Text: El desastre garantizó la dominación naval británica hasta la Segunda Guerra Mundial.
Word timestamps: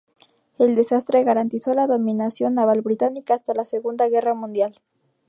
El 0.57 0.73
desastre 0.73 1.23
garantizó 1.23 1.75
la 1.75 1.85
dominación 1.85 2.55
naval 2.55 2.81
británica 2.81 3.35
hasta 3.35 3.53
la 3.53 3.65
Segunda 3.65 4.09
Guerra 4.09 4.33
Mundial. 4.33 4.73